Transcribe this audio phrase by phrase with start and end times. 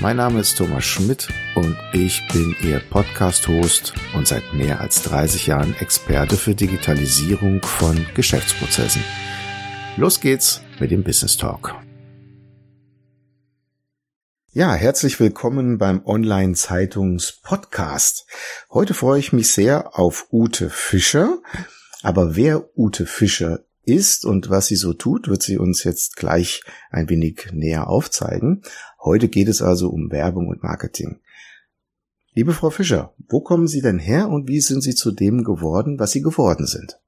[0.00, 5.48] Mein Name ist Thomas Schmidt und ich bin Ihr Podcast-Host und seit mehr als 30
[5.48, 9.04] Jahren Experte für Digitalisierung von Geschäftsprozessen.
[9.98, 11.74] Los geht's mit dem Business Talk.
[14.52, 18.26] Ja, herzlich willkommen beim Online-Zeitungs-Podcast.
[18.70, 21.42] Heute freue ich mich sehr auf Ute Fischer.
[22.02, 26.62] Aber wer Ute Fischer ist und was sie so tut, wird sie uns jetzt gleich
[26.90, 28.62] ein wenig näher aufzeigen.
[29.02, 31.20] Heute geht es also um Werbung und Marketing.
[32.34, 35.98] Liebe Frau Fischer, wo kommen Sie denn her und wie sind Sie zu dem geworden,
[35.98, 36.98] was Sie geworden sind?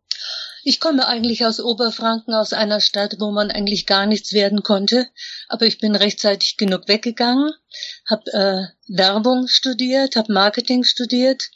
[0.65, 5.09] Ich komme eigentlich aus Oberfranken, aus einer Stadt, wo man eigentlich gar nichts werden konnte.
[5.49, 7.53] Aber ich bin rechtzeitig genug weggegangen,
[8.09, 11.51] habe äh, Werbung studiert, habe Marketing studiert,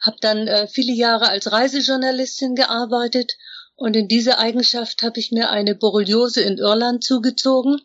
[0.00, 3.36] habe dann äh, viele Jahre als Reisejournalistin gearbeitet
[3.76, 7.78] und in dieser Eigenschaft habe ich mir eine Borreliose in Irland zugezogen.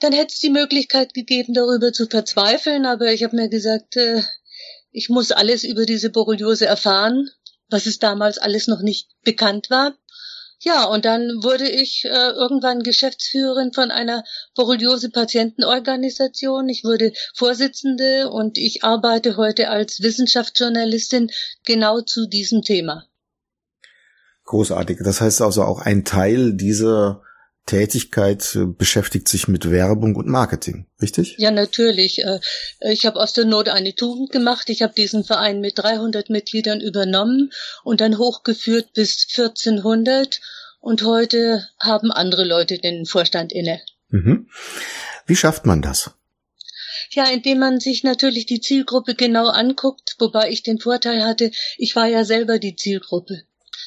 [0.00, 4.22] Dann hätte es die Möglichkeit gegeben, darüber zu verzweifeln, aber ich habe mir gesagt, äh,
[4.90, 7.30] ich muss alles über diese Borreliose erfahren,
[7.68, 9.94] was es damals alles noch nicht bekannt war.
[10.60, 14.24] Ja, und dann wurde ich äh, irgendwann Geschäftsführerin von einer
[14.54, 16.70] Borreliose-Patientenorganisation.
[16.70, 21.30] Ich wurde Vorsitzende und ich arbeite heute als Wissenschaftsjournalistin
[21.64, 23.04] genau zu diesem Thema.
[24.44, 25.00] Großartig.
[25.04, 27.22] Das heißt also auch ein Teil dieser
[27.66, 31.34] Tätigkeit äh, beschäftigt sich mit Werbung und Marketing, richtig?
[31.38, 32.24] Ja, natürlich.
[32.24, 32.38] Äh,
[32.80, 34.70] ich habe aus der Not eine Tugend gemacht.
[34.70, 40.40] Ich habe diesen Verein mit 300 Mitgliedern übernommen und dann hochgeführt bis 1400.
[40.80, 43.80] Und heute haben andere Leute den Vorstand inne.
[44.08, 44.48] Mhm.
[45.26, 46.12] Wie schafft man das?
[47.10, 51.96] Ja, indem man sich natürlich die Zielgruppe genau anguckt, wobei ich den Vorteil hatte, ich
[51.96, 53.42] war ja selber die Zielgruppe.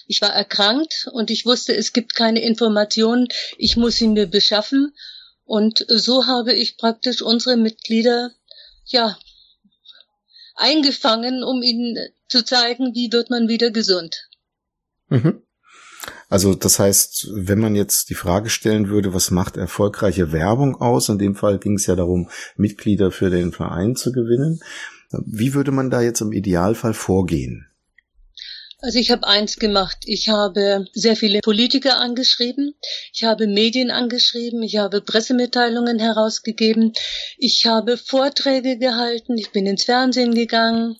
[0.09, 3.27] Ich war erkrankt und ich wusste, es gibt keine Informationen.
[3.59, 4.95] Ich muss sie mir beschaffen.
[5.45, 8.31] Und so habe ich praktisch unsere Mitglieder,
[8.85, 9.19] ja,
[10.55, 11.95] eingefangen, um ihnen
[12.27, 14.27] zu zeigen, wie wird man wieder gesund.
[15.09, 15.43] Mhm.
[16.27, 21.09] Also das heißt, wenn man jetzt die Frage stellen würde, was macht erfolgreiche Werbung aus?
[21.09, 24.59] In dem Fall ging es ja darum, Mitglieder für den Verein zu gewinnen.
[25.11, 27.68] Wie würde man da jetzt im Idealfall vorgehen?
[28.81, 29.97] Also ich habe eins gemacht.
[30.05, 32.75] Ich habe sehr viele Politiker angeschrieben.
[33.11, 34.63] Ich habe Medien angeschrieben.
[34.63, 36.93] Ich habe Pressemitteilungen herausgegeben.
[37.37, 39.37] Ich habe Vorträge gehalten.
[39.37, 40.97] Ich bin ins Fernsehen gegangen.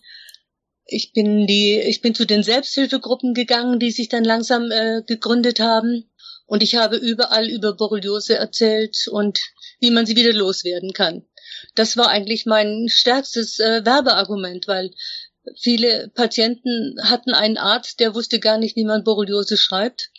[0.84, 5.58] Ich bin die, ich bin zu den Selbsthilfegruppen gegangen, die sich dann langsam äh, gegründet
[5.58, 6.10] haben.
[6.46, 9.38] Und ich habe überall über Borreliose erzählt und
[9.78, 11.24] wie man sie wieder loswerden kann.
[11.76, 14.90] Das war eigentlich mein stärkstes äh, Werbeargument, weil
[15.58, 20.10] Viele Patienten hatten einen Arzt, der wusste gar nicht, wie man Borreliose schreibt.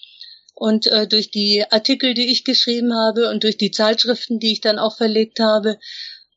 [0.53, 4.61] Und äh, durch die Artikel, die ich geschrieben habe und durch die Zeitschriften, die ich
[4.61, 5.79] dann auch verlegt habe,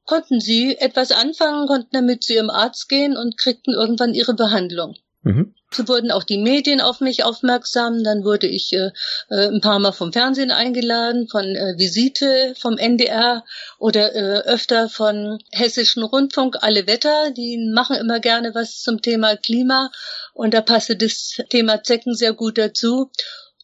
[0.04, 4.96] konnten sie etwas anfangen, konnten damit zu ihrem Arzt gehen und kriegten irgendwann ihre Behandlung.
[5.22, 5.54] Mhm.
[5.74, 8.04] So wurden auch die Medien auf mich aufmerksam.
[8.04, 8.90] Dann wurde ich äh,
[9.28, 13.44] äh, ein paar Mal vom Fernsehen eingeladen, von äh, Visite vom NDR
[13.78, 17.30] oder äh, öfter von Hessischen Rundfunk, alle Wetter.
[17.32, 19.90] Die machen immer gerne was zum Thema Klima
[20.32, 23.10] und da passte das Thema Zecken sehr gut dazu.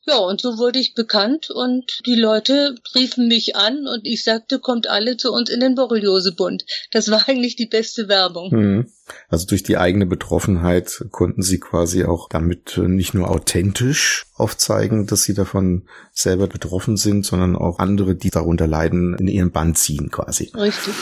[0.06, 4.58] Ja, und so wurde ich bekannt und die Leute riefen mich an und ich sagte,
[4.58, 6.64] kommt alle zu uns in den Borreliosebund.
[6.90, 8.50] Das war eigentlich die beste Werbung.
[8.50, 8.92] Mhm.
[9.28, 15.22] Also durch die eigene Betroffenheit konnten sie quasi auch damit nicht nur authentisch aufzeigen, dass
[15.22, 15.82] sie davon
[16.12, 20.50] selber betroffen sind, sondern auch andere, die darunter leiden, in ihren Bann ziehen quasi.
[20.54, 20.94] Richtig.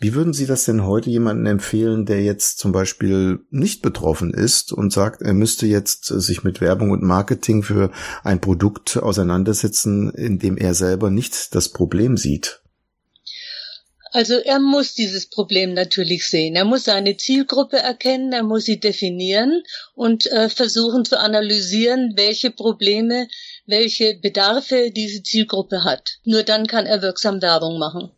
[0.00, 4.72] Wie würden Sie das denn heute jemandem empfehlen, der jetzt zum Beispiel nicht betroffen ist
[4.72, 7.90] und sagt, er müsste jetzt sich mit Werbung und Marketing für
[8.24, 12.62] ein Produkt auseinandersetzen, in dem er selber nicht das Problem sieht?
[14.12, 16.54] Also er muss dieses Problem natürlich sehen.
[16.54, 19.62] Er muss seine Zielgruppe erkennen, er muss sie definieren
[19.94, 23.28] und äh, versuchen zu analysieren, welche Probleme,
[23.66, 26.18] welche Bedarfe diese Zielgruppe hat.
[26.24, 28.10] Nur dann kann er wirksam Werbung machen.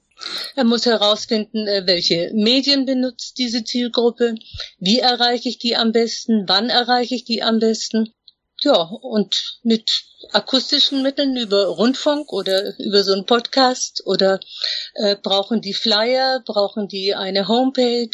[0.57, 4.35] Er muss herausfinden, äh, welche Medien benutzt diese Zielgruppe,
[4.79, 8.13] wie erreiche ich die am besten, wann erreiche ich die am besten.
[8.61, 14.41] Ja, und mit akustischen Mitteln über Rundfunk oder über so einen Podcast oder
[14.95, 18.11] äh, brauchen die Flyer, brauchen die eine Homepage?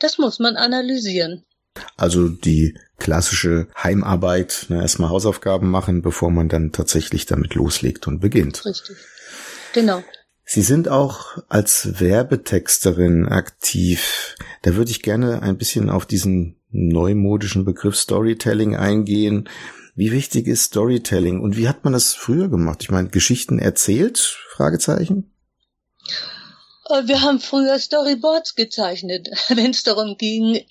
[0.00, 1.44] Das muss man analysieren.
[1.96, 8.20] Also die klassische Heimarbeit, ne, erstmal Hausaufgaben machen, bevor man dann tatsächlich damit loslegt und
[8.20, 8.64] beginnt.
[8.64, 8.96] Richtig.
[9.72, 10.02] Genau.
[10.44, 14.36] Sie sind auch als Werbetexterin aktiv.
[14.62, 19.48] Da würde ich gerne ein bisschen auf diesen neumodischen Begriff Storytelling eingehen.
[19.96, 22.82] Wie wichtig ist Storytelling und wie hat man das früher gemacht?
[22.82, 24.18] Ich meine, Geschichten erzählt?
[24.50, 25.32] Fragezeichen.
[26.90, 30.64] Äh, wir haben früher Storyboards gezeichnet, wenn es darum ging,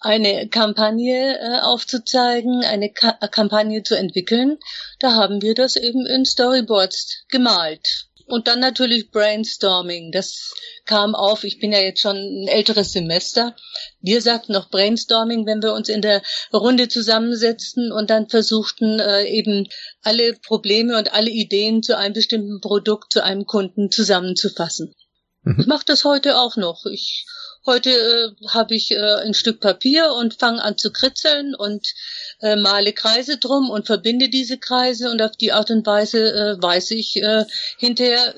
[0.00, 4.58] eine Kampagne äh, aufzuzeigen, eine Ka Kampagne zu entwickeln.
[4.98, 8.08] Da haben wir das eben in Storyboards gemalt.
[8.26, 10.10] Und dann natürlich Brainstorming.
[10.10, 10.54] Das
[10.86, 11.44] kam auf.
[11.44, 13.54] Ich bin ja jetzt schon ein älteres Semester.
[14.00, 16.22] Wir sagten noch Brainstorming, wenn wir uns in der
[16.52, 19.68] Runde zusammensetzten und dann versuchten, äh, eben
[20.02, 24.94] alle Probleme und alle Ideen zu einem bestimmten Produkt, zu einem Kunden zusammenzufassen.
[25.42, 25.60] Mhm.
[25.60, 26.86] Ich mache das heute auch noch.
[26.86, 27.26] Ich
[27.66, 31.94] Heute äh, habe ich äh, ein Stück Papier und fange an zu kritzeln und
[32.42, 36.62] äh, male Kreise drum und verbinde diese Kreise und auf die Art und Weise äh,
[36.62, 37.46] weiß ich äh,
[37.78, 38.34] hinterher,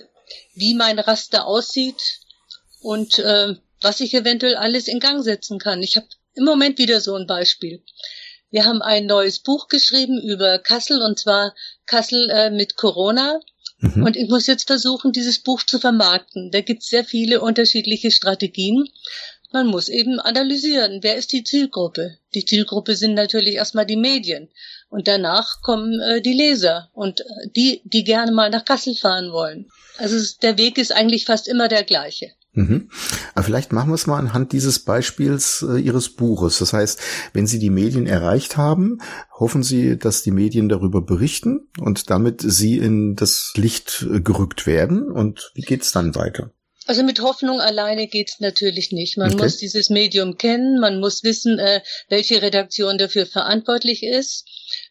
[0.55, 2.20] wie mein Raster aussieht
[2.81, 5.82] und äh, was ich eventuell alles in Gang setzen kann.
[5.82, 7.82] Ich habe im Moment wieder so ein Beispiel.
[8.50, 11.52] Wir haben ein neues Buch geschrieben über Kassel und zwar
[11.87, 13.40] Kassel äh, mit Corona.
[13.78, 14.05] Mhm.
[14.05, 16.50] Und ich muss jetzt versuchen, dieses Buch zu vermarkten.
[16.50, 18.88] Da gibt es sehr viele unterschiedliche Strategien.
[19.52, 22.19] Man muss eben analysieren, wer ist die Zielgruppe.
[22.34, 24.49] Die Zielgruppe sind natürlich erstmal die Medien.
[24.88, 27.25] Und danach kommen äh, die Leser und äh,
[27.55, 29.69] die, die gerne mal nach Kassel fahren wollen.
[29.99, 32.32] Also der Weg ist eigentlich fast immer der gleiche.
[32.56, 32.88] Mhm.
[33.34, 36.58] Aber vielleicht machen wir es mal anhand dieses Beispiels äh, Ihres Buches.
[36.58, 36.98] Das heißt,
[37.34, 38.98] wenn Sie die Medien erreicht haben,
[39.38, 44.66] hoffen Sie, dass die Medien darüber berichten und damit Sie in das Licht äh, gerückt
[44.66, 45.10] werden.
[45.10, 46.50] Und wie geht's dann weiter?
[46.86, 49.18] Also mit Hoffnung alleine geht's natürlich nicht.
[49.18, 49.42] Man okay.
[49.42, 54.46] muss dieses Medium kennen, man muss wissen, äh, welche Redaktion dafür verantwortlich ist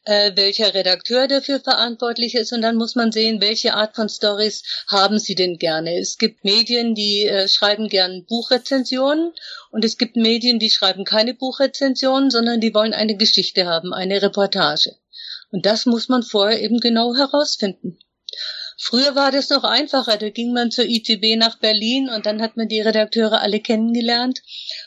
[0.06, 4.64] äh, welcher Redakteur dafür verantwortlich ist und dann muss man sehen, welche Art von Stories
[4.88, 6.00] haben Sie denn gerne.
[6.00, 9.34] Es gibt Medien, die äh, schreiben gern Buchrezensionen
[9.72, 14.22] und es gibt Medien, die schreiben keine Buchrezensionen, sondern die wollen eine Geschichte haben, eine
[14.22, 14.96] Reportage.
[15.52, 17.98] Und das muss man vorher eben genau herausfinden.
[18.78, 20.18] Früher war das noch einfacher.
[20.18, 24.42] Da ging man zur ITB nach Berlin und dann hat man die Redakteure alle kennengelernt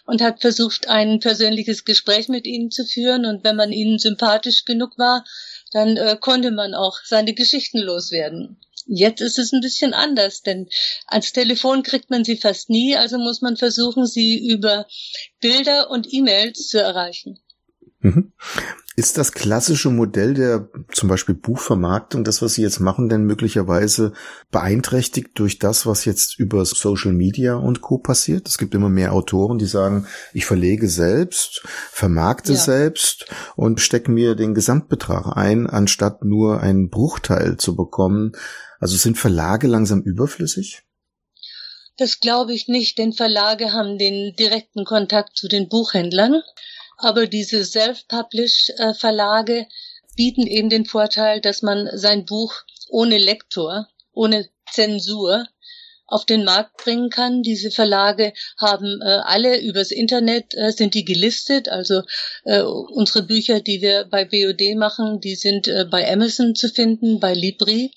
[0.04, 3.24] und hat versucht, ein persönliches Gespräch mit ihnen zu führen.
[3.24, 5.24] Und wenn man ihnen sympathisch genug war,
[5.72, 8.58] dann äh, konnte man auch seine Geschichten loswerden.
[8.86, 10.68] Jetzt ist es ein bisschen anders, denn
[11.06, 14.86] ans Telefon kriegt man sie fast nie, also muss man versuchen, sie über
[15.40, 17.38] Bilder und E-Mails zu erreichen.
[18.00, 18.32] Mhm.
[18.98, 24.12] Ist das klassische Modell der zum Beispiel Buchvermarktung, das, was Sie jetzt machen, denn möglicherweise
[24.50, 27.98] beeinträchtigt durch das, was jetzt über Social Media und Co.
[27.98, 28.48] passiert?
[28.48, 31.62] Es gibt immer mehr Autoren, die sagen, ich verlege selbst,
[31.92, 32.58] vermarkte ja.
[32.58, 38.32] selbst und stecke mir den Gesamtbetrag ein, anstatt nur einen Bruchteil zu bekommen.
[38.80, 40.82] Also sind Verlage langsam überflüssig?
[41.98, 46.42] Das glaube ich nicht, denn Verlage haben den direkten Kontakt zu den Buchhändlern.
[46.98, 49.66] Aber diese Self-Publish-Verlage
[50.16, 52.54] bieten eben den Vorteil, dass man sein Buch
[52.88, 55.46] ohne Lektor, ohne Zensur
[56.08, 57.42] auf den Markt bringen kann.
[57.42, 61.68] Diese Verlage haben äh, alle übers Internet äh, sind die gelistet.
[61.68, 62.02] Also
[62.44, 67.20] äh, unsere Bücher, die wir bei BOD machen, die sind äh, bei Amazon zu finden,
[67.20, 67.92] bei Libri.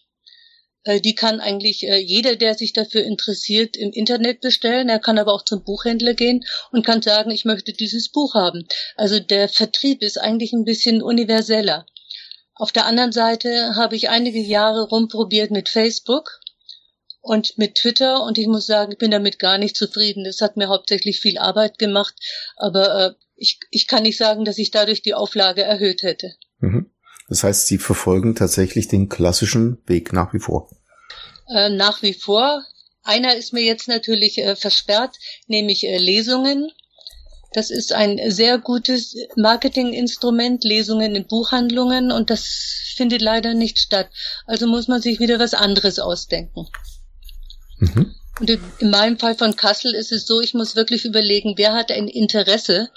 [0.83, 4.89] Äh, die kann eigentlich äh, jeder, der sich dafür interessiert, im Internet bestellen.
[4.89, 8.67] Er kann aber auch zum Buchhändler gehen und kann sagen, ich möchte dieses Buch haben.
[8.95, 11.85] Also der Vertrieb ist eigentlich ein bisschen universeller.
[12.55, 16.39] Auf der anderen Seite habe ich einige Jahre rumprobiert mit Facebook
[17.21, 20.23] und mit Twitter und ich muss sagen, ich bin damit gar nicht zufrieden.
[20.23, 22.15] Das hat mir hauptsächlich viel Arbeit gemacht,
[22.57, 26.35] aber äh, ich, ich kann nicht sagen, dass ich dadurch die Auflage erhöht hätte.
[26.59, 26.90] Mhm.
[27.31, 30.69] Das heißt, Sie verfolgen tatsächlich den klassischen Weg nach wie vor.
[31.47, 32.61] Äh, nach wie vor.
[33.03, 35.15] Einer ist mir jetzt natürlich äh, versperrt,
[35.47, 36.69] nämlich äh, Lesungen.
[37.53, 44.09] Das ist ein sehr gutes Marketinginstrument, Lesungen in Buchhandlungen und das findet leider nicht statt.
[44.45, 46.67] Also muss man sich wieder was anderes ausdenken.
[47.77, 48.13] Mhm.
[48.41, 51.93] Und in meinem Fall von Kassel ist es so, ich muss wirklich überlegen, wer hat
[51.93, 52.89] ein Interesse,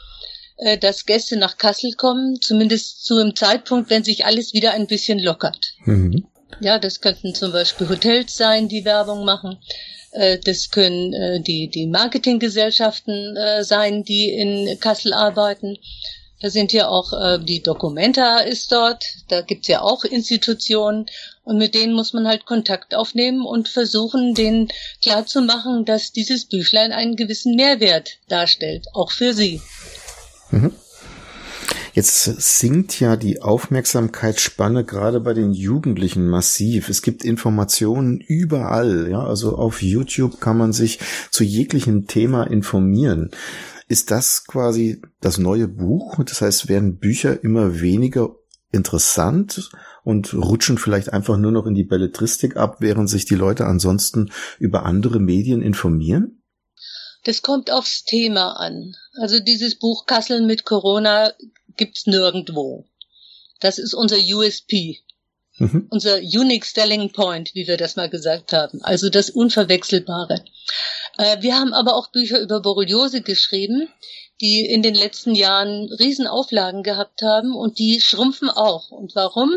[0.57, 4.87] äh, dass Gäste nach Kassel kommen, zumindest zu einem Zeitpunkt, wenn sich alles wieder ein
[4.87, 5.75] bisschen lockert.
[5.85, 6.27] Mhm.
[6.61, 9.59] Ja, das könnten zum Beispiel Hotels sein, die Werbung machen.
[10.13, 15.77] Äh, das können äh, die, die Marketinggesellschaften sein, die in Kassel arbeiten.
[16.41, 21.07] Da sind ja auch die Documenta ist dort, da gibt's ja auch Institutionen
[21.45, 24.69] und mit denen muss man halt Kontakt aufnehmen und versuchen, denen
[25.01, 29.63] klarzumachen, dass dieses Büchlein einen gewissen Mehrwert darstellt, auch für sie.
[30.51, 30.73] Mhm.
[31.95, 36.89] Jetzt sinkt ja die Aufmerksamkeitsspanne gerade bei den Jugendlichen massiv.
[36.89, 40.99] Es gibt Informationen überall, ja, also auf YouTube kann man sich
[41.31, 43.31] zu jeglichem Thema informieren.
[43.87, 46.19] Ist das quasi das neue Buch?
[46.25, 48.35] Das heißt, werden Bücher immer weniger
[48.73, 49.71] interessant
[50.03, 54.33] und rutschen vielleicht einfach nur noch in die Belletristik ab, während sich die Leute ansonsten
[54.59, 56.43] über andere Medien informieren?
[57.23, 58.97] Das kommt aufs Thema an.
[59.17, 61.33] Also dieses Buch Kassel mit Corona
[61.77, 62.85] gibt's nirgendwo.
[63.61, 65.01] Das ist unser USP.
[65.59, 65.87] Mhm.
[65.91, 68.83] Unser Unique Selling Point, wie wir das mal gesagt haben.
[68.83, 70.45] Also das Unverwechselbare.
[71.17, 73.89] Äh, wir haben aber auch Bücher über Borreliose geschrieben,
[74.41, 78.91] die in den letzten Jahren Riesenauflagen gehabt haben und die schrumpfen auch.
[78.91, 79.57] Und warum?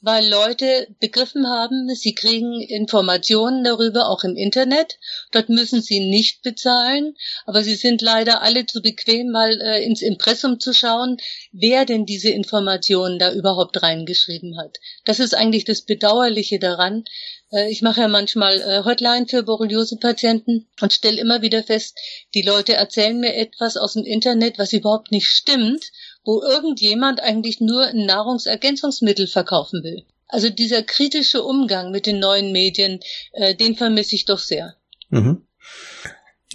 [0.00, 4.98] Weil Leute begriffen haben, sie kriegen Informationen darüber auch im Internet.
[5.32, 10.02] Dort müssen sie nicht bezahlen, aber sie sind leider alle zu bequem, mal äh, ins
[10.02, 11.18] Impressum zu schauen,
[11.52, 14.78] wer denn diese Informationen da überhaupt reingeschrieben hat.
[15.04, 17.04] Das ist eigentlich das Bedauerliche daran.
[17.50, 21.98] Äh, ich mache ja manchmal äh, Hotline für Borreliose-Patienten und stelle immer wieder fest,
[22.34, 25.90] die Leute erzählen mir etwas aus dem Internet, was überhaupt nicht stimmt
[26.24, 30.04] wo irgendjemand eigentlich nur Nahrungsergänzungsmittel verkaufen will.
[30.26, 33.00] Also dieser kritische Umgang mit den neuen Medien,
[33.32, 34.76] äh, den vermisse ich doch sehr.
[35.08, 35.46] Mhm.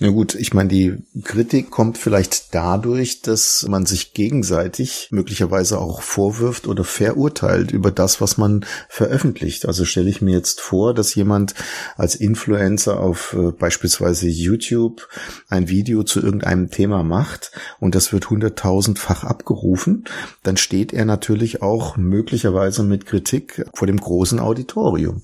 [0.03, 6.01] Na gut, ich meine, die Kritik kommt vielleicht dadurch, dass man sich gegenseitig möglicherweise auch
[6.01, 9.65] vorwirft oder verurteilt über das, was man veröffentlicht.
[9.65, 11.53] Also stelle ich mir jetzt vor, dass jemand
[11.95, 15.07] als Influencer auf äh, beispielsweise YouTube
[15.48, 20.03] ein Video zu irgendeinem Thema macht und das wird hunderttausendfach abgerufen,
[20.43, 25.22] dann steht er natürlich auch möglicherweise mit Kritik vor dem großen Auditorium.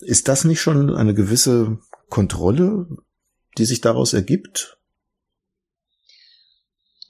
[0.00, 1.76] Ist das nicht schon eine gewisse
[2.08, 2.86] Kontrolle
[3.58, 4.78] die sich daraus ergibt?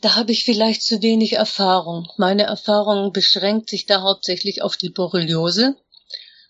[0.00, 2.08] Da habe ich vielleicht zu wenig Erfahrung.
[2.16, 5.76] Meine Erfahrung beschränkt sich da hauptsächlich auf die Borreliose.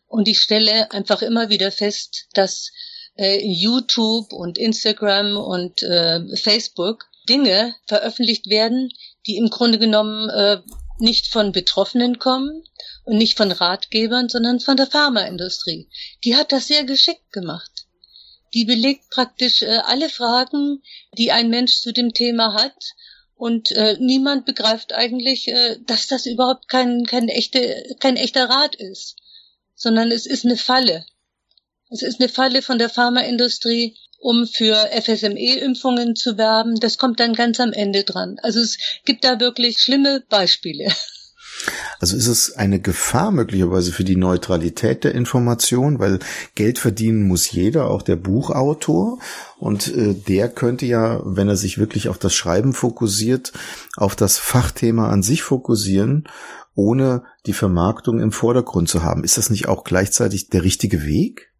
[0.07, 2.71] Und ich stelle einfach immer wieder fest, dass
[3.17, 8.91] äh, YouTube und Instagram und äh, Facebook Dinge veröffentlicht werden,
[9.27, 10.61] die im Grunde genommen äh,
[10.99, 12.65] nicht von Betroffenen kommen
[13.05, 15.89] und nicht von Ratgebern, sondern von der Pharmaindustrie.
[16.25, 17.78] Die hat das sehr geschickt gemacht
[18.55, 20.83] die belegt praktisch äh, alle Fragen,
[21.17, 22.77] die ein Mensch zu dem Thema hat.
[23.35, 28.75] Und äh, niemand begreift eigentlich, äh, dass das überhaupt kein, kein, echte, kein echter Rat
[28.75, 29.17] ist,
[29.75, 31.07] sondern es ist eine Falle.
[31.91, 36.81] Es ist eine Falle von der Pharmaindustrie, um für FSME-Impfungen zu werben.
[36.81, 38.39] Das kommt dann ganz am Ende dran.
[38.43, 40.93] Also es gibt da wirklich schlimme Beispiele.
[42.01, 46.21] Also ist es eine Gefahr möglicherweise für die Neutralität der Information, weil
[46.55, 49.19] Geld verdienen muss jeder, auch der Buchautor.
[49.59, 53.53] Und äh, der könnte ja, wenn er sich wirklich auf das Schreiben fokussiert,
[53.97, 56.29] auf das Fachthema an sich fokussieren,
[56.75, 59.25] ohne die Vermarktung im Vordergrund zu haben.
[59.25, 61.53] Ist das nicht auch gleichzeitig der richtige Weg?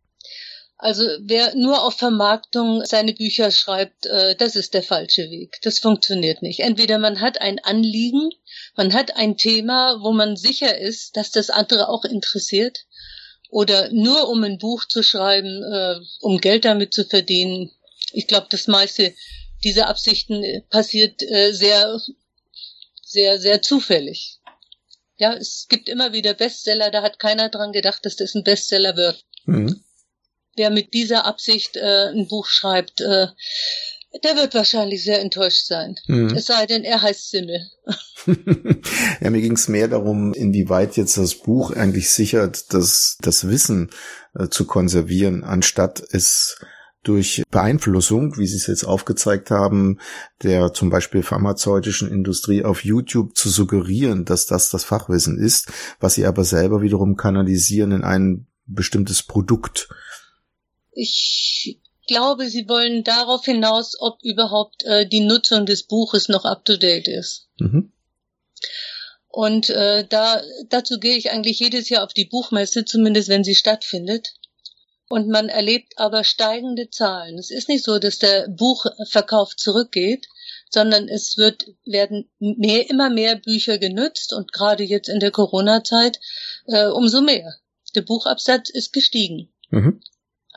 [0.81, 5.59] Also wer nur auf Vermarktung seine Bücher schreibt, äh, das ist der falsche Weg.
[5.63, 6.61] Das funktioniert nicht.
[6.61, 8.31] Entweder man hat ein Anliegen,
[8.77, 12.87] man hat ein Thema, wo man sicher ist, dass das andere auch interessiert,
[13.51, 17.73] oder nur um ein Buch zu schreiben, äh, um Geld damit zu verdienen.
[18.13, 19.15] Ich glaube, das meiste
[19.65, 22.01] dieser Absichten passiert äh, sehr,
[23.03, 24.39] sehr, sehr zufällig.
[25.17, 28.97] Ja, es gibt immer wieder Bestseller, da hat keiner dran gedacht, dass das ein Bestseller
[28.97, 29.25] wird.
[29.45, 29.83] Mhm
[30.59, 33.29] wer mit dieser Absicht äh, ein Buch schreibt, äh,
[34.25, 35.97] der wird wahrscheinlich sehr enttäuscht sein.
[36.07, 36.35] Mhm.
[36.35, 37.61] Es sei denn, er heißt Simmel.
[39.21, 43.91] ja, mir ging es mehr darum, inwieweit jetzt das Buch eigentlich sichert, dass das Wissen
[44.35, 46.59] äh, zu konservieren, anstatt es
[47.03, 49.99] durch Beeinflussung, wie Sie es jetzt aufgezeigt haben,
[50.43, 56.15] der zum Beispiel pharmazeutischen Industrie auf YouTube zu suggerieren, dass das das Fachwissen ist, was
[56.15, 59.89] sie aber selber wiederum kanalisieren in ein bestimmtes Produkt.
[61.01, 61.79] Ich
[62.09, 67.49] glaube, Sie wollen darauf hinaus, ob überhaupt äh, die Nutzung des Buches noch up-to-date ist.
[67.59, 67.93] Mhm.
[69.29, 73.55] Und äh, da, dazu gehe ich eigentlich jedes Jahr auf die Buchmesse, zumindest wenn sie
[73.55, 74.35] stattfindet.
[75.09, 77.39] Und man erlebt aber steigende Zahlen.
[77.39, 80.27] Es ist nicht so, dass der Buchverkauf zurückgeht,
[80.71, 86.19] sondern es wird, werden mehr, immer mehr Bücher genutzt und gerade jetzt in der Corona-Zeit
[86.67, 87.55] äh, umso mehr.
[87.95, 89.53] Der Buchabsatz ist gestiegen.
[89.71, 90.01] Mhm.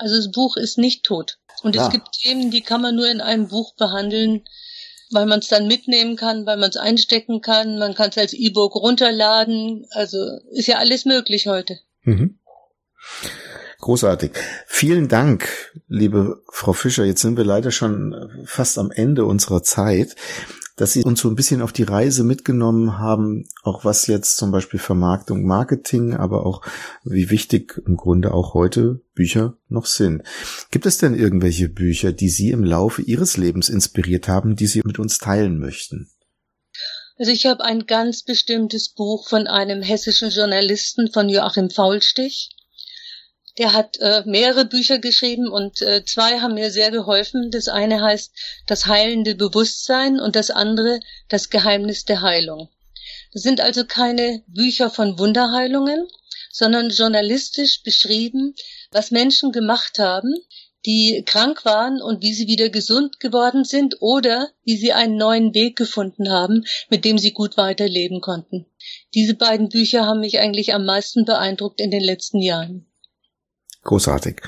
[0.02, 1.38] Also das Buch ist nicht tot.
[1.62, 1.86] Und ja.
[1.86, 4.44] es gibt Themen, die kann man nur in einem Buch behandeln,
[5.12, 8.34] weil man es dann mitnehmen kann, weil man es einstecken kann, man kann es als
[8.34, 9.86] E-Book runterladen.
[9.92, 10.18] Also
[10.50, 11.80] ist ja alles möglich heute.
[12.02, 12.40] Mhm.
[13.80, 14.32] Großartig.
[14.66, 15.48] Vielen Dank,
[15.88, 17.06] liebe Frau Fischer.
[17.06, 20.16] Jetzt sind wir leider schon fast am Ende unserer Zeit.
[20.82, 24.50] Dass Sie uns so ein bisschen auf die Reise mitgenommen haben, auch was jetzt zum
[24.50, 26.64] Beispiel Vermarktung, Marketing, aber auch
[27.04, 30.24] wie wichtig im Grunde auch heute Bücher noch sind.
[30.72, 34.82] Gibt es denn irgendwelche Bücher, die Sie im Laufe Ihres Lebens inspiriert haben, die Sie
[34.84, 36.10] mit uns teilen möchten?
[37.20, 42.50] Also ich habe ein ganz bestimmtes Buch von einem hessischen Journalisten von Joachim Faulstich.
[43.58, 47.52] Der hat äh, mehrere Bücher geschrieben und äh, zwei haben mir sehr geholfen.
[47.52, 48.32] Das eine heißt
[48.68, 52.70] Das heilende Bewusstsein und das andere Das Geheimnis der Heilung.
[53.34, 56.08] Das sind also keine Bücher von Wunderheilungen,
[56.52, 58.56] sondern journalistisch beschrieben,
[58.92, 60.36] was Menschen gemacht haben,
[60.86, 65.54] die krank waren und wie sie wieder gesund geworden sind oder wie sie einen neuen
[65.54, 68.66] Weg gefunden haben, mit dem sie gut weiterleben konnten.
[69.14, 72.91] Diese beiden Bücher haben mich eigentlich am meisten beeindruckt in den letzten Jahren.
[73.84, 74.42] Großartig.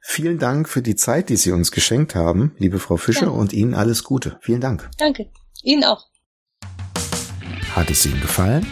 [0.00, 3.32] Vielen Dank für die Zeit, die Sie uns geschenkt haben, liebe Frau Fischer, ja.
[3.32, 4.38] und Ihnen alles Gute.
[4.40, 4.90] Vielen Dank.
[4.98, 5.28] Danke.
[5.62, 6.06] Ihnen auch.
[7.74, 8.66] Hat es Ihnen gefallen?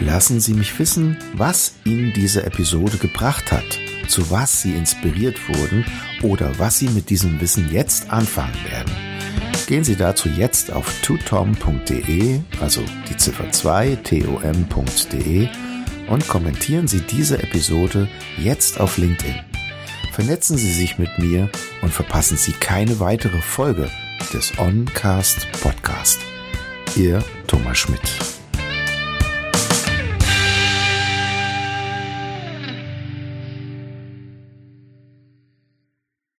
[0.00, 3.78] Lassen Sie mich wissen, was Ihnen diese Episode gebracht hat
[4.10, 5.86] zu was Sie inspiriert wurden
[6.22, 8.92] oder was Sie mit diesem Wissen jetzt anfangen werden.
[9.66, 15.48] Gehen Sie dazu jetzt auf tutom.de, also die Ziffer 2 tom.de
[16.10, 19.36] und kommentieren Sie diese Episode jetzt auf LinkedIn.
[20.12, 21.48] Vernetzen Sie sich mit mir
[21.80, 23.88] und verpassen Sie keine weitere Folge
[24.34, 26.20] des Oncast Podcast.
[26.96, 28.39] Ihr Thomas Schmidt.